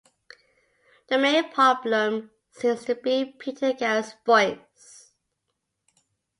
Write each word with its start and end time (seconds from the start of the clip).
The 1.09 1.19
main 1.19 1.51
problem 1.51 2.31
seems 2.49 2.85
to 2.85 2.95
be 2.95 3.35
Peter 3.37 3.71
Garrett's 3.71 4.15
voice. 4.25 5.11